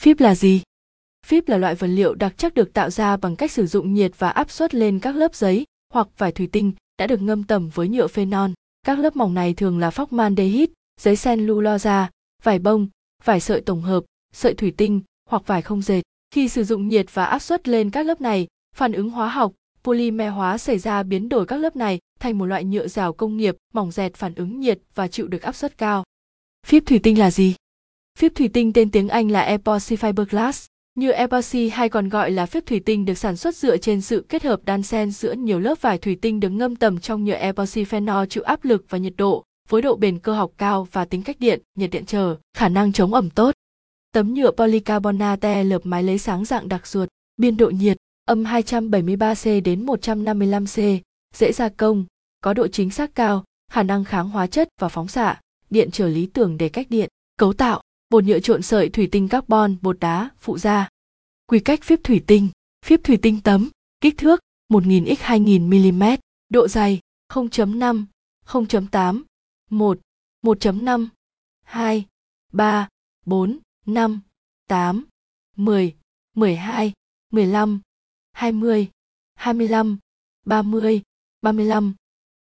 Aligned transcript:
Phíp 0.00 0.20
là 0.20 0.34
gì? 0.34 0.62
Phíp 1.26 1.48
là 1.48 1.56
loại 1.56 1.74
vật 1.74 1.86
liệu 1.86 2.14
đặc 2.14 2.34
chắc 2.36 2.54
được 2.54 2.72
tạo 2.72 2.90
ra 2.90 3.16
bằng 3.16 3.36
cách 3.36 3.52
sử 3.52 3.66
dụng 3.66 3.94
nhiệt 3.94 4.12
và 4.18 4.30
áp 4.30 4.50
suất 4.50 4.74
lên 4.74 4.98
các 4.98 5.16
lớp 5.16 5.34
giấy 5.34 5.64
hoặc 5.92 6.08
vải 6.18 6.32
thủy 6.32 6.48
tinh 6.52 6.72
đã 6.98 7.06
được 7.06 7.22
ngâm 7.22 7.44
tẩm 7.44 7.68
với 7.74 7.88
nhựa 7.88 8.06
phenol. 8.06 8.50
Các 8.86 8.98
lớp 8.98 9.16
mỏng 9.16 9.34
này 9.34 9.54
thường 9.54 9.78
là 9.78 9.90
phóc 9.90 10.12
formaldehyde, 10.12 10.66
giấy 11.00 11.16
sen 11.16 11.38
cellulose, 11.38 12.06
vải 12.42 12.58
bông, 12.58 12.88
vải 13.24 13.40
sợi 13.40 13.60
tổng 13.60 13.82
hợp, 13.82 14.04
sợi 14.32 14.54
thủy 14.54 14.72
tinh 14.76 15.00
hoặc 15.30 15.46
vải 15.46 15.62
không 15.62 15.82
dệt. 15.82 16.02
Khi 16.30 16.48
sử 16.48 16.64
dụng 16.64 16.88
nhiệt 16.88 17.06
và 17.14 17.24
áp 17.24 17.38
suất 17.38 17.68
lên 17.68 17.90
các 17.90 18.06
lớp 18.06 18.20
này, 18.20 18.46
phản 18.76 18.92
ứng 18.92 19.10
hóa 19.10 19.28
học, 19.28 19.52
polymer 19.84 20.32
hóa 20.32 20.58
xảy 20.58 20.78
ra 20.78 21.02
biến 21.02 21.28
đổi 21.28 21.46
các 21.46 21.56
lớp 21.56 21.76
này 21.76 21.98
thành 22.20 22.38
một 22.38 22.46
loại 22.46 22.64
nhựa 22.64 22.88
rào 22.88 23.12
công 23.12 23.36
nghiệp 23.36 23.56
mỏng 23.74 23.90
dẹt 23.90 24.14
phản 24.14 24.34
ứng 24.34 24.60
nhiệt 24.60 24.78
và 24.94 25.08
chịu 25.08 25.28
được 25.28 25.42
áp 25.42 25.52
suất 25.52 25.78
cao. 25.78 26.04
Phíp 26.66 26.82
thủy 26.86 27.00
tinh 27.02 27.18
là 27.18 27.30
gì? 27.30 27.54
Phíp 28.20 28.34
thủy 28.34 28.48
tinh 28.48 28.72
tên 28.72 28.90
tiếng 28.90 29.08
Anh 29.08 29.30
là 29.30 29.40
epoxy 29.40 29.96
fiberglass. 29.96 30.66
Như 30.94 31.10
epoxy 31.10 31.68
hay 31.68 31.88
còn 31.88 32.08
gọi 32.08 32.30
là 32.30 32.46
phíp 32.46 32.66
thủy 32.66 32.80
tinh 32.84 33.04
được 33.04 33.14
sản 33.14 33.36
xuất 33.36 33.56
dựa 33.56 33.76
trên 33.76 34.00
sự 34.00 34.26
kết 34.28 34.42
hợp 34.42 34.60
đan 34.64 34.82
xen 34.82 35.10
giữa 35.10 35.32
nhiều 35.32 35.60
lớp 35.60 35.80
vải 35.80 35.98
thủy 35.98 36.18
tinh 36.22 36.40
được 36.40 36.48
ngâm 36.48 36.76
tầm 36.76 36.98
trong 36.98 37.24
nhựa 37.24 37.34
epoxy 37.34 37.84
phenol 37.84 38.26
chịu 38.30 38.42
áp 38.42 38.64
lực 38.64 38.84
và 38.88 38.98
nhiệt 38.98 39.12
độ, 39.16 39.44
với 39.68 39.82
độ 39.82 39.96
bền 39.96 40.18
cơ 40.18 40.34
học 40.34 40.50
cao 40.58 40.88
và 40.92 41.04
tính 41.04 41.22
cách 41.22 41.36
điện, 41.40 41.62
nhiệt 41.74 41.90
điện 41.90 42.04
trở, 42.06 42.36
khả 42.56 42.68
năng 42.68 42.92
chống 42.92 43.14
ẩm 43.14 43.30
tốt. 43.30 43.54
Tấm 44.12 44.34
nhựa 44.34 44.50
polycarbonate 44.50 45.64
lợp 45.64 45.86
mái 45.86 46.02
lấy 46.02 46.18
sáng 46.18 46.44
dạng 46.44 46.68
đặc 46.68 46.86
ruột, 46.86 47.08
biên 47.36 47.56
độ 47.56 47.70
nhiệt 47.70 47.96
âm 48.24 48.44
273C 48.44 49.62
đến 49.62 49.86
155C, 49.86 50.98
dễ 51.34 51.52
gia 51.52 51.68
công, 51.68 52.04
có 52.42 52.54
độ 52.54 52.68
chính 52.68 52.90
xác 52.90 53.14
cao, 53.14 53.44
khả 53.72 53.82
năng 53.82 54.04
kháng 54.04 54.30
hóa 54.30 54.46
chất 54.46 54.68
và 54.80 54.88
phóng 54.88 55.08
xạ, 55.08 55.40
điện 55.70 55.90
trở 55.90 56.08
lý 56.08 56.26
tưởng 56.26 56.56
để 56.56 56.68
cách 56.68 56.86
điện, 56.90 57.08
cấu 57.38 57.52
tạo, 57.52 57.82
bột 58.10 58.24
nhựa 58.24 58.40
trộn 58.40 58.62
sợi 58.62 58.88
thủy 58.88 59.08
tinh 59.12 59.28
carbon, 59.28 59.76
bột 59.82 60.00
đá, 60.00 60.30
phụ 60.38 60.58
gia. 60.58 60.88
Quy 61.46 61.60
cách 61.60 61.82
phiếp 61.82 61.98
thủy 62.04 62.24
tinh, 62.26 62.48
phiếp 62.84 63.00
thủy 63.04 63.18
tinh 63.22 63.40
tấm, 63.40 63.70
kích 64.00 64.18
thước 64.18 64.40
1000 64.68 65.14
x 65.16 65.20
2000 65.20 65.70
mm, 65.70 66.02
độ 66.48 66.68
dày 66.68 67.00
0.5, 67.32 68.04
0.8, 68.46 69.22
1, 69.70 69.98
1.5, 70.42 71.08
2, 71.64 72.06
3, 72.52 72.88
4, 73.26 73.58
5, 73.86 74.20
8, 74.68 75.04
10, 75.56 75.94
12, 76.34 76.92
15, 77.32 77.80
20, 78.32 78.88
25, 79.34 79.98
30, 80.46 81.02
35, 81.42 81.94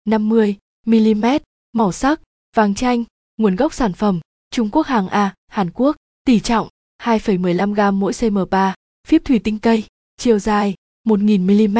50 0.05 0.55
mm, 0.85 1.25
màu 1.71 1.91
sắc, 1.91 2.21
vàng 2.55 2.75
chanh, 2.75 3.03
nguồn 3.37 3.55
gốc 3.55 3.73
sản 3.73 3.93
phẩm, 3.93 4.19
Trung 4.51 4.69
Quốc 4.71 4.87
hàng 4.87 5.07
A, 5.07 5.33
Hàn 5.47 5.69
Quốc, 5.73 5.95
tỷ 6.25 6.39
trọng 6.39 6.67
2,15 7.01 7.73
gam 7.73 7.99
mỗi 7.99 8.11
cm3, 8.11 8.73
phíp 9.07 9.21
thủy 9.25 9.39
tinh 9.43 9.59
cây, 9.59 9.83
chiều 10.17 10.39
dài 10.39 10.75
1000 11.03 11.47
mm, 11.47 11.77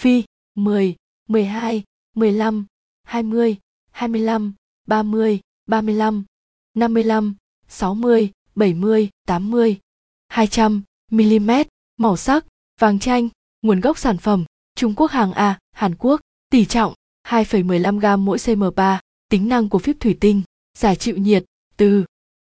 phi 0.00 0.22
10, 0.54 0.96
12, 1.28 1.82
15, 2.16 2.66
20, 3.02 3.56
25, 3.90 4.54
30, 4.86 5.40
35, 5.66 6.24
55, 6.74 7.34
60, 7.68 8.30
70, 8.54 9.08
80, 9.26 9.78
200 10.28 10.82
mm, 11.10 11.50
màu 11.96 12.16
sắc, 12.16 12.46
vàng 12.80 12.98
chanh, 12.98 13.28
nguồn 13.62 13.80
gốc 13.80 13.98
sản 13.98 14.18
phẩm, 14.18 14.44
Trung 14.74 14.94
Quốc 14.94 15.10
hàng 15.10 15.32
A, 15.32 15.58
Hàn 15.72 15.94
Quốc, 15.98 16.20
tỷ 16.50 16.64
trọng 16.64 16.94
2,15 17.28 17.98
gam 17.98 18.24
mỗi 18.24 18.38
cm3, 18.38 18.98
tính 19.28 19.48
năng 19.48 19.68
của 19.68 19.78
phíp 19.78 19.96
thủy 20.00 20.16
tinh, 20.20 20.42
giải 20.78 20.96
chịu 20.96 21.16
nhiệt, 21.16 21.44
từ 21.80 22.04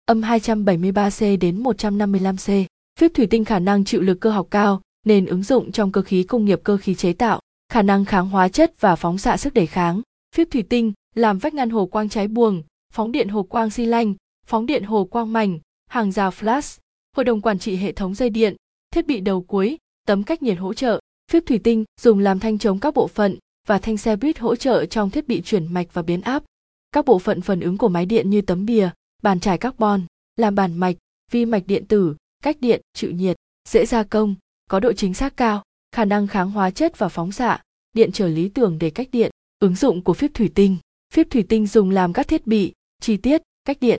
âm 0.05 0.21
273C 0.21 1.39
đến 1.39 1.63
155C. 1.63 2.65
Phíp 2.99 3.11
thủy 3.13 3.27
tinh 3.27 3.45
khả 3.45 3.59
năng 3.59 3.85
chịu 3.85 4.01
lực 4.01 4.19
cơ 4.19 4.29
học 4.29 4.47
cao, 4.51 4.81
nên 5.05 5.25
ứng 5.25 5.43
dụng 5.43 5.71
trong 5.71 5.91
cơ 5.91 6.01
khí 6.01 6.23
công 6.23 6.45
nghiệp 6.45 6.61
cơ 6.63 6.77
khí 6.77 6.95
chế 6.95 7.13
tạo, 7.13 7.39
khả 7.69 7.81
năng 7.81 8.05
kháng 8.05 8.29
hóa 8.29 8.49
chất 8.49 8.73
và 8.79 8.95
phóng 8.95 9.17
xạ 9.17 9.37
sức 9.37 9.53
đề 9.53 9.65
kháng. 9.65 10.01
Phíp 10.35 10.47
thủy 10.51 10.63
tinh 10.69 10.93
làm 11.15 11.37
vách 11.37 11.53
ngăn 11.53 11.69
hồ 11.69 11.85
quang 11.85 12.09
cháy 12.09 12.27
buồng, 12.27 12.63
phóng 12.93 13.11
điện 13.11 13.27
hồ 13.27 13.43
quang 13.43 13.69
xi 13.69 13.85
lanh, 13.85 14.13
phóng 14.45 14.65
điện 14.65 14.83
hồ 14.83 15.05
quang 15.05 15.33
mảnh, 15.33 15.59
hàng 15.89 16.11
rào 16.11 16.29
flash, 16.29 16.79
hội 17.15 17.23
đồng 17.23 17.41
quản 17.41 17.59
trị 17.59 17.75
hệ 17.75 17.91
thống 17.91 18.15
dây 18.15 18.29
điện, 18.29 18.55
thiết 18.93 19.07
bị 19.07 19.19
đầu 19.19 19.41
cuối, 19.41 19.77
tấm 20.07 20.23
cách 20.23 20.43
nhiệt 20.43 20.57
hỗ 20.57 20.73
trợ. 20.73 20.99
Phíp 21.31 21.43
thủy 21.45 21.59
tinh 21.63 21.83
dùng 22.01 22.19
làm 22.19 22.39
thanh 22.39 22.57
chống 22.57 22.79
các 22.79 22.93
bộ 22.93 23.07
phận 23.07 23.37
và 23.67 23.77
thanh 23.77 23.97
xe 23.97 24.15
buýt 24.15 24.39
hỗ 24.39 24.55
trợ 24.55 24.85
trong 24.85 25.09
thiết 25.09 25.27
bị 25.27 25.41
chuyển 25.41 25.73
mạch 25.73 25.87
và 25.93 26.01
biến 26.01 26.21
áp. 26.21 26.43
Các 26.91 27.05
bộ 27.05 27.19
phận 27.19 27.41
phần 27.41 27.59
ứng 27.59 27.77
của 27.77 27.89
máy 27.89 28.05
điện 28.05 28.29
như 28.29 28.41
tấm 28.41 28.65
bìa, 28.65 28.89
bàn 29.21 29.39
trải 29.39 29.57
carbon, 29.57 30.05
làm 30.35 30.55
bản 30.55 30.77
mạch, 30.77 30.95
vi 31.31 31.45
mạch 31.45 31.63
điện 31.67 31.85
tử, 31.87 32.15
cách 32.43 32.57
điện, 32.59 32.81
chịu 32.93 33.11
nhiệt, 33.11 33.37
dễ 33.69 33.85
gia 33.85 34.03
công, 34.03 34.35
có 34.69 34.79
độ 34.79 34.93
chính 34.93 35.13
xác 35.13 35.37
cao, 35.37 35.63
khả 35.91 36.05
năng 36.05 36.27
kháng 36.27 36.51
hóa 36.51 36.71
chất 36.71 36.97
và 36.97 37.09
phóng 37.09 37.31
xạ, 37.31 37.61
điện 37.93 38.11
trở 38.13 38.27
lý 38.27 38.49
tưởng 38.49 38.79
để 38.79 38.89
cách 38.89 39.07
điện, 39.11 39.31
ứng 39.59 39.75
dụng 39.75 40.03
của 40.03 40.13
phíp 40.13 40.31
thủy 40.33 40.51
tinh. 40.55 40.77
Phíp 41.13 41.27
thủy 41.29 41.45
tinh 41.49 41.67
dùng 41.67 41.89
làm 41.89 42.13
các 42.13 42.27
thiết 42.27 42.47
bị, 42.47 42.73
chi 43.01 43.17
tiết, 43.17 43.41
cách 43.65 43.77
điện, 43.81 43.97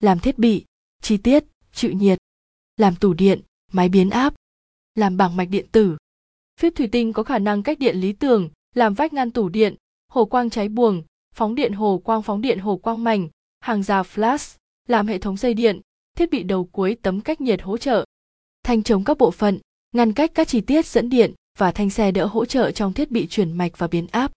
làm 0.00 0.18
thiết 0.18 0.38
bị, 0.38 0.64
chi 1.02 1.16
tiết, 1.16 1.44
chịu 1.72 1.92
nhiệt, 1.92 2.18
làm 2.76 2.96
tủ 2.96 3.14
điện, 3.14 3.40
máy 3.72 3.88
biến 3.88 4.10
áp, 4.10 4.34
làm 4.94 5.16
bảng 5.16 5.36
mạch 5.36 5.48
điện 5.50 5.66
tử. 5.72 5.96
Phíp 6.60 6.72
thủy 6.76 6.88
tinh 6.92 7.12
có 7.12 7.22
khả 7.22 7.38
năng 7.38 7.62
cách 7.62 7.78
điện 7.78 7.96
lý 7.96 8.12
tưởng, 8.12 8.50
làm 8.74 8.94
vách 8.94 9.12
ngăn 9.12 9.30
tủ 9.30 9.48
điện, 9.48 9.74
hồ 10.08 10.24
quang 10.24 10.50
cháy 10.50 10.68
buồng, 10.68 11.02
phóng 11.34 11.54
điện 11.54 11.72
hồ 11.72 12.00
quang 12.04 12.22
phóng 12.22 12.40
điện 12.40 12.58
hồ 12.58 12.76
quang 12.76 13.04
mảnh, 13.04 13.28
hàng 13.64 13.82
rào 13.82 14.02
flash, 14.02 14.56
làm 14.88 15.06
hệ 15.06 15.18
thống 15.18 15.36
dây 15.36 15.54
điện, 15.54 15.80
thiết 16.16 16.30
bị 16.30 16.42
đầu 16.42 16.64
cuối 16.64 16.96
tấm 17.02 17.20
cách 17.20 17.40
nhiệt 17.40 17.62
hỗ 17.62 17.76
trợ, 17.76 18.04
thanh 18.64 18.82
chống 18.82 19.04
các 19.04 19.18
bộ 19.18 19.30
phận, 19.30 19.58
ngăn 19.92 20.12
cách 20.12 20.30
các 20.34 20.48
chi 20.48 20.60
tiết 20.60 20.86
dẫn 20.86 21.08
điện 21.08 21.32
và 21.58 21.72
thanh 21.72 21.90
xe 21.90 22.10
đỡ 22.10 22.26
hỗ 22.26 22.44
trợ 22.44 22.70
trong 22.70 22.92
thiết 22.92 23.10
bị 23.10 23.26
chuyển 23.26 23.52
mạch 23.52 23.78
và 23.78 23.86
biến 23.86 24.06
áp. 24.10 24.32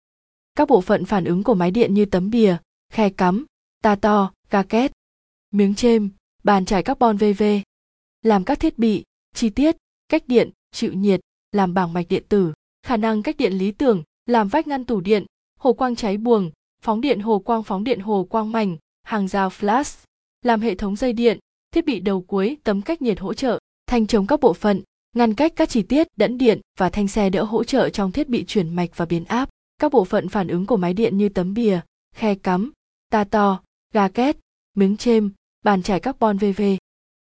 Các 0.56 0.68
bộ 0.68 0.82
phận 0.82 1.06
phản 1.06 1.26
ứng 1.26 1.44
của 1.44 1.54
máy 1.54 1.72
điện 1.72 1.94
như 1.94 2.06
tấm 2.06 2.30
bìa, 2.30 2.58
khe 2.94 3.10
cắm, 3.10 3.46
ta 3.84 3.96
to, 3.96 4.32
ga 4.50 4.64
két, 4.64 4.92
miếng 5.52 5.76
chêm, 5.76 6.10
bàn 6.44 6.66
trải 6.66 6.84
carbon 6.84 7.18
VV. 7.18 7.44
Làm 8.22 8.44
các 8.44 8.60
thiết 8.60 8.80
bị, 8.80 9.04
chi 9.36 9.50
tiết, 9.50 9.78
cách 10.10 10.24
điện, 10.28 10.50
chịu 10.72 10.94
nhiệt, 10.94 11.20
làm 11.52 11.74
bảng 11.74 11.94
mạch 11.94 12.08
điện 12.10 12.24
tử, 12.30 12.54
khả 12.84 12.98
năng 12.98 13.24
cách 13.24 13.38
điện 13.38 13.54
lý 13.54 13.72
tưởng, 13.72 14.04
làm 14.26 14.48
vách 14.48 14.68
ngăn 14.68 14.86
tủ 14.86 15.02
điện, 15.02 15.26
hồ 15.60 15.74
quang 15.74 15.96
cháy 15.96 16.18
buồng, 16.18 16.52
phóng 16.82 17.02
điện 17.02 17.20
hồ 17.20 17.40
quang 17.40 17.64
phóng 17.64 17.84
điện 17.84 18.00
hồ 18.00 18.28
quang 18.30 18.52
mảnh, 18.52 18.78
hàng 19.08 19.28
rào 19.28 19.50
flash, 19.50 20.06
làm 20.42 20.62
hệ 20.62 20.76
thống 20.76 20.96
dây 20.96 21.14
điện, 21.14 21.40
thiết 21.72 21.86
bị 21.86 22.00
đầu 22.00 22.22
cuối 22.22 22.58
tấm 22.64 22.82
cách 22.82 23.02
nhiệt 23.02 23.20
hỗ 23.20 23.34
trợ, 23.34 23.60
thanh 23.88 24.08
chống 24.08 24.28
các 24.28 24.40
bộ 24.40 24.54
phận, 24.54 24.82
ngăn 25.16 25.34
cách 25.34 25.54
các 25.56 25.70
chi 25.70 25.82
tiết 25.82 26.08
đẫn 26.18 26.38
điện 26.38 26.62
và 26.80 26.90
thanh 26.90 27.08
xe 27.08 27.30
đỡ 27.30 27.44
hỗ 27.44 27.64
trợ 27.64 27.90
trong 27.90 28.12
thiết 28.12 28.30
bị 28.30 28.46
chuyển 28.48 28.76
mạch 28.76 28.90
và 28.96 29.06
biến 29.06 29.26
áp. 29.26 29.50
Các 29.78 29.92
bộ 29.92 30.06
phận 30.06 30.30
phản 30.30 30.48
ứng 30.48 30.66
của 30.66 30.78
máy 30.78 30.94
điện 30.94 31.18
như 31.18 31.30
tấm 31.30 31.54
bìa, 31.54 31.80
khe 32.16 32.36
cắm, 32.36 32.72
ta 33.10 33.24
to, 33.24 33.62
ga 33.94 34.08
két, 34.08 34.38
miếng 34.74 34.98
chêm, 34.98 35.32
bàn 35.64 35.84
trải 35.84 36.00
carbon 36.00 36.38
VV. 36.38 36.62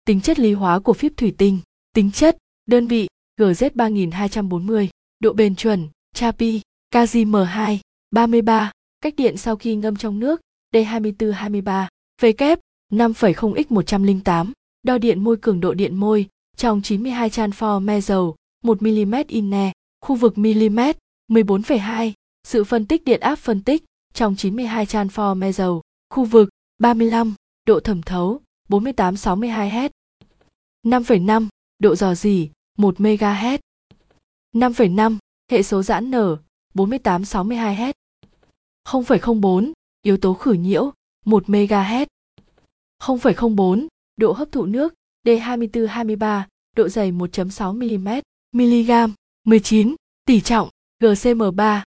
Tính 0.06 0.22
chất 0.22 0.40
lý 0.40 0.54
hóa 0.54 0.80
của 0.80 0.94
phíp 0.94 1.18
thủy 1.18 1.36
tinh, 1.38 1.60
tính 1.94 2.12
chất, 2.12 2.38
đơn 2.66 2.88
vị, 2.88 3.08
GZ3240, 3.40 4.88
độ 5.20 5.34
bền 5.34 5.56
chuẩn, 5.56 5.88
Chapi, 6.14 6.62
KZM2, 6.94 7.78
33, 8.12 8.72
cách 9.02 9.14
điện 9.18 9.38
sau 9.38 9.56
khi 9.56 9.76
ngâm 9.76 9.96
trong 9.96 10.20
nước, 10.20 10.42
D2423, 10.76 11.88
V 12.22 12.26
kép, 12.38 12.60
5,0x108, 12.92 14.52
đo 14.84 14.98
điện 14.98 15.24
môi 15.24 15.38
cường 15.38 15.60
độ 15.60 15.74
điện 15.74 15.96
môi, 15.96 16.28
trong 16.58 16.82
92 16.82 17.30
chan 17.30 17.50
for 17.50 17.80
me 17.80 18.02
dầu, 18.02 18.36
1 18.64 18.82
mm 18.82 19.16
inne, 19.28 19.72
khu 20.02 20.16
vực 20.16 20.38
mm, 20.38 20.80
14,2, 21.30 22.12
sự 22.44 22.64
phân 22.64 22.86
tích 22.86 23.04
điện 23.06 23.20
áp 23.20 23.36
phân 23.36 23.62
tích, 23.62 23.84
trong 24.14 24.36
92 24.36 24.86
chan 24.86 25.08
for 25.08 25.36
me 25.36 25.52
dầu, 25.52 25.82
khu 26.10 26.26
vực 26.26 26.50
35, 26.78 27.36
độ 27.68 27.80
thẩm 27.80 28.02
thấu, 28.02 28.42
48-62 28.70 29.70
Hz. 29.70 29.90
5,5, 30.84 31.48
độ 31.80 31.96
dò 31.96 32.16
dỉ, 32.16 32.50
1 32.78 32.96
MHz. 32.98 33.58
5,5, 34.54 35.18
hệ 35.52 35.64
số 35.64 35.84
giãn 35.84 36.12
nở, 36.12 36.38
48-62 36.74 37.76
Hz. 37.76 37.94
0,04, 38.88 39.72
yếu 40.06 40.18
tố 40.18 40.34
khử 40.34 40.54
nhiễu, 40.54 40.92
1 41.26 41.44
MHz. 41.50 42.06
0,04, 43.04 43.88
độ 44.18 44.32
hấp 44.32 44.52
thụ 44.52 44.66
nước, 44.66 44.94
D2423, 45.24 46.42
độ 46.76 46.90
dày 46.90 47.12
1.6 47.12 47.74
mm, 47.74 48.10
mg, 48.52 49.14
19, 49.44 49.96
tỷ 50.26 50.42
trọng, 50.42 50.70
GCM3, 51.02 51.82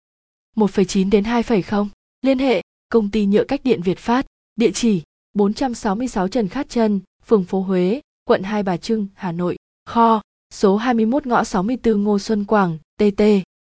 1,9 0.55 1.09
đến 1.09 1.23
2,0. 1.23 1.87
Liên 2.21 2.39
hệ, 2.39 2.61
công 2.89 3.11
ty 3.11 3.25
nhựa 3.25 3.43
cách 3.43 3.61
điện 3.63 3.81
Việt 3.81 3.97
Phát, 3.97 4.25
địa 4.55 4.71
chỉ 4.73 5.01
466 5.33 6.27
Trần 6.27 6.47
Khát 6.47 6.69
Trân, 6.69 6.99
phường 7.25 7.43
phố 7.43 7.61
Huế, 7.61 8.01
quận 8.23 8.43
Hai 8.43 8.63
Bà 8.63 8.77
Trưng, 8.77 9.07
Hà 9.15 9.31
Nội. 9.31 9.57
Kho, 9.85 10.21
số 10.53 10.77
21 10.77 11.27
ngõ 11.27 11.43
64 11.43 12.03
Ngô 12.03 12.19
Xuân 12.19 12.45
Quảng, 12.45 12.77
TT, 12.99 13.21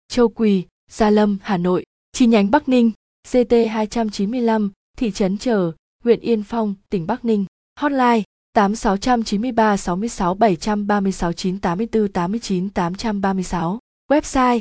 Châu 0.08 0.30
Quỳ, 0.30 0.64
Gia 0.92 1.10
Lâm, 1.10 1.38
Hà 1.42 1.58
Nội. 1.58 1.84
Chi 2.12 2.26
nhánh 2.26 2.52
Bắc 2.52 2.70
Ninh, 2.70 2.92
CT 3.32 3.54
295, 3.70 4.72
thị 4.98 5.12
trấn 5.12 5.38
Trở, 5.38 5.72
huyện 6.04 6.20
Yên 6.20 6.44
Phong, 6.44 6.76
tỉnh 6.90 7.08
Bắc 7.08 7.26
Ninh. 7.26 7.46
Hotline 7.80 8.24
tám 8.54 8.76
sáu 8.76 8.98
trăm 8.98 9.24
chín 9.24 9.42
mươi 9.42 9.52
ba 9.52 9.78
sáu 9.78 9.96
mươi 9.96 10.10
sáu 10.10 10.34
bảy 10.34 10.56
trăm 10.56 10.88
ba 10.88 11.00
mươi 11.00 11.12
sáu 11.12 11.34
chín 11.34 11.60
tám 11.60 11.78
mươi 11.78 11.88
bốn 11.94 12.08
tám 12.08 12.32
mươi 12.32 12.40
chín 12.40 12.70
tám 12.70 12.96
trăm 12.96 13.22
ba 13.22 13.34
mươi 13.34 13.44
sáu 13.44 13.80
website 14.12 14.60